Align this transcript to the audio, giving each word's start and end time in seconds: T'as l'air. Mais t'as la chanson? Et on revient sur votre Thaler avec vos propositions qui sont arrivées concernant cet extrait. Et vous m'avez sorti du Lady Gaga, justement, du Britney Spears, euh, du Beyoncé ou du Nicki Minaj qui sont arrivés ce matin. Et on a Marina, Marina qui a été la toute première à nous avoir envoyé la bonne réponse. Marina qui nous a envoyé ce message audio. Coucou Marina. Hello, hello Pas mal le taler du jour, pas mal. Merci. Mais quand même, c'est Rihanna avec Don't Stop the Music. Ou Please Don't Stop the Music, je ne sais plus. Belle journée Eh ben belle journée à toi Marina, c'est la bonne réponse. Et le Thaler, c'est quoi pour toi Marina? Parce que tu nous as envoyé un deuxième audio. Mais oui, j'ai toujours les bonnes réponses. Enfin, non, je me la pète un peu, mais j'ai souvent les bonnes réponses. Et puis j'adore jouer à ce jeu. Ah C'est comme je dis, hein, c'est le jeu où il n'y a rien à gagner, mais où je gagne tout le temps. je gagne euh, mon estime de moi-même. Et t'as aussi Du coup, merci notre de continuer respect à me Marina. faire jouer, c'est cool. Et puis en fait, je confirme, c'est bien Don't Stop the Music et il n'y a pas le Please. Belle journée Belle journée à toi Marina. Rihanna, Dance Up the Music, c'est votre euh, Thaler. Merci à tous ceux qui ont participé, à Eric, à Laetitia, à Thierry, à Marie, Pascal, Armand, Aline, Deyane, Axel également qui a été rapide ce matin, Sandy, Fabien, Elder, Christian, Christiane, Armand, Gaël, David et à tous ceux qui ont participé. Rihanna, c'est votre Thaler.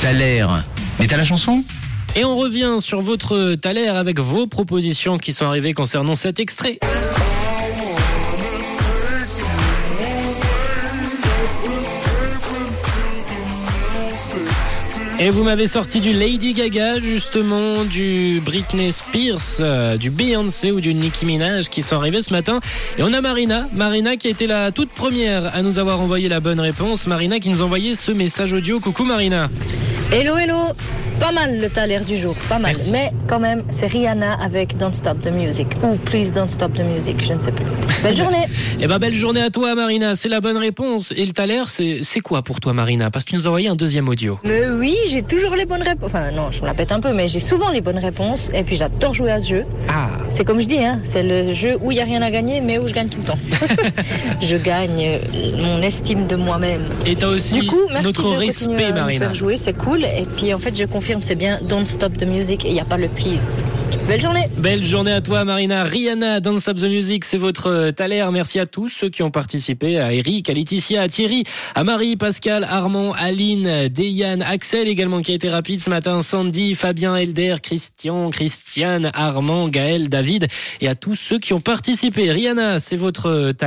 T'as 0.00 0.12
l'air. 0.12 0.64
Mais 0.98 1.06
t'as 1.06 1.16
la 1.16 1.22
chanson? 1.22 1.62
Et 2.16 2.24
on 2.24 2.34
revient 2.34 2.78
sur 2.80 3.02
votre 3.02 3.54
Thaler 3.54 3.86
avec 3.86 4.18
vos 4.18 4.48
propositions 4.48 5.16
qui 5.16 5.32
sont 5.32 5.44
arrivées 5.44 5.74
concernant 5.74 6.16
cet 6.16 6.40
extrait. 6.40 6.80
Et 15.20 15.30
vous 15.30 15.44
m'avez 15.44 15.68
sorti 15.68 16.00
du 16.00 16.12
Lady 16.12 16.54
Gaga, 16.54 16.98
justement, 16.98 17.84
du 17.84 18.42
Britney 18.44 18.90
Spears, 18.90 19.60
euh, 19.60 19.96
du 19.96 20.10
Beyoncé 20.10 20.72
ou 20.72 20.80
du 20.80 20.92
Nicki 20.92 21.24
Minaj 21.24 21.68
qui 21.68 21.82
sont 21.82 21.96
arrivés 21.96 22.20
ce 22.20 22.32
matin. 22.32 22.60
Et 22.98 23.02
on 23.02 23.12
a 23.12 23.20
Marina, 23.20 23.68
Marina 23.72 24.16
qui 24.16 24.26
a 24.26 24.30
été 24.30 24.46
la 24.46 24.72
toute 24.72 24.90
première 24.90 25.54
à 25.54 25.62
nous 25.62 25.78
avoir 25.78 26.00
envoyé 26.00 26.28
la 26.28 26.40
bonne 26.40 26.60
réponse. 26.60 27.06
Marina 27.06 27.38
qui 27.38 27.48
nous 27.48 27.62
a 27.62 27.64
envoyé 27.64 27.94
ce 27.94 28.10
message 28.10 28.52
audio. 28.52 28.80
Coucou 28.80 29.04
Marina. 29.04 29.48
Hello, 30.10 30.36
hello 30.36 30.74
Pas 31.24 31.32
mal 31.32 31.58
le 31.58 31.70
taler 31.70 32.00
du 32.00 32.18
jour, 32.18 32.34
pas 32.50 32.58
mal. 32.58 32.74
Merci. 32.76 32.92
Mais 32.92 33.10
quand 33.26 33.38
même, 33.38 33.62
c'est 33.70 33.86
Rihanna 33.86 34.34
avec 34.34 34.76
Don't 34.76 34.92
Stop 34.92 35.22
the 35.22 35.28
Music. 35.28 35.68
Ou 35.82 35.96
Please 35.96 36.32
Don't 36.34 36.50
Stop 36.50 36.74
the 36.74 36.80
Music, 36.80 37.24
je 37.24 37.32
ne 37.32 37.40
sais 37.40 37.50
plus. 37.50 37.64
Belle 38.02 38.14
journée 38.14 38.44
Eh 38.78 38.86
ben 38.86 38.98
belle 38.98 39.14
journée 39.14 39.40
à 39.40 39.48
toi 39.48 39.74
Marina, 39.74 40.16
c'est 40.16 40.28
la 40.28 40.42
bonne 40.42 40.58
réponse. 40.58 41.14
Et 41.16 41.24
le 41.24 41.32
Thaler, 41.32 41.62
c'est 41.66 42.20
quoi 42.20 42.42
pour 42.42 42.60
toi 42.60 42.74
Marina? 42.74 43.10
Parce 43.10 43.24
que 43.24 43.30
tu 43.30 43.36
nous 43.36 43.46
as 43.46 43.48
envoyé 43.48 43.68
un 43.68 43.74
deuxième 43.74 44.06
audio. 44.10 44.38
Mais 44.44 44.68
oui, 44.68 44.94
j'ai 45.08 45.22
toujours 45.22 45.56
les 45.56 45.64
bonnes 45.64 45.82
réponses. 45.82 46.10
Enfin, 46.10 46.30
non, 46.30 46.50
je 46.50 46.60
me 46.60 46.66
la 46.66 46.74
pète 46.74 46.92
un 46.92 47.00
peu, 47.00 47.14
mais 47.14 47.26
j'ai 47.26 47.40
souvent 47.40 47.70
les 47.70 47.80
bonnes 47.80 47.98
réponses. 47.98 48.50
Et 48.52 48.62
puis 48.62 48.76
j'adore 48.76 49.14
jouer 49.14 49.30
à 49.30 49.40
ce 49.40 49.48
jeu. 49.48 49.64
Ah 49.88 50.08
C'est 50.28 50.44
comme 50.44 50.60
je 50.60 50.66
dis, 50.66 50.84
hein, 50.84 51.00
c'est 51.04 51.22
le 51.22 51.54
jeu 51.54 51.78
où 51.80 51.90
il 51.90 51.94
n'y 51.94 52.02
a 52.02 52.04
rien 52.04 52.20
à 52.20 52.30
gagner, 52.30 52.60
mais 52.60 52.76
où 52.78 52.86
je 52.86 52.92
gagne 52.92 53.08
tout 53.08 53.20
le 53.20 53.24
temps. 53.24 53.38
je 54.42 54.58
gagne 54.58 55.02
euh, 55.02 55.18
mon 55.56 55.80
estime 55.80 56.26
de 56.26 56.36
moi-même. 56.36 56.82
Et 57.06 57.16
t'as 57.16 57.28
aussi 57.28 57.60
Du 57.60 57.66
coup, 57.66 57.80
merci 57.88 58.04
notre 58.08 58.20
de 58.20 58.26
continuer 58.26 58.46
respect 58.46 58.84
à 58.84 58.90
me 58.90 58.94
Marina. 59.00 59.26
faire 59.26 59.34
jouer, 59.34 59.56
c'est 59.56 59.72
cool. 59.72 60.04
Et 60.04 60.26
puis 60.36 60.52
en 60.52 60.58
fait, 60.58 60.76
je 60.78 60.84
confirme, 60.84 61.13
c'est 61.22 61.34
bien 61.34 61.58
Don't 61.62 61.86
Stop 61.86 62.16
the 62.16 62.26
Music 62.26 62.64
et 62.64 62.68
il 62.68 62.74
n'y 62.74 62.80
a 62.80 62.84
pas 62.84 62.96
le 62.96 63.08
Please. 63.08 63.52
Belle 64.08 64.20
journée 64.20 64.46
Belle 64.58 64.84
journée 64.84 65.12
à 65.12 65.20
toi 65.20 65.44
Marina. 65.44 65.84
Rihanna, 65.84 66.40
Dance 66.40 66.68
Up 66.68 66.76
the 66.76 66.84
Music, 66.84 67.24
c'est 67.24 67.38
votre 67.38 67.68
euh, 67.68 67.90
Thaler. 67.90 68.26
Merci 68.32 68.58
à 68.58 68.66
tous 68.66 68.88
ceux 68.88 69.08
qui 69.08 69.22
ont 69.22 69.30
participé, 69.30 69.98
à 69.98 70.12
Eric, 70.12 70.50
à 70.50 70.52
Laetitia, 70.52 71.02
à 71.02 71.08
Thierry, 71.08 71.44
à 71.74 71.84
Marie, 71.84 72.16
Pascal, 72.16 72.64
Armand, 72.68 73.12
Aline, 73.12 73.88
Deyane, 73.88 74.42
Axel 74.42 74.88
également 74.88 75.22
qui 75.22 75.32
a 75.32 75.34
été 75.34 75.48
rapide 75.48 75.80
ce 75.80 75.88
matin, 75.88 76.22
Sandy, 76.22 76.74
Fabien, 76.74 77.16
Elder, 77.16 77.56
Christian, 77.62 78.30
Christiane, 78.30 79.10
Armand, 79.14 79.68
Gaël, 79.68 80.08
David 80.08 80.48
et 80.80 80.88
à 80.88 80.94
tous 80.94 81.14
ceux 81.14 81.38
qui 81.38 81.52
ont 81.54 81.60
participé. 81.60 82.30
Rihanna, 82.30 82.78
c'est 82.80 82.96
votre 82.96 83.52
Thaler. 83.52 83.62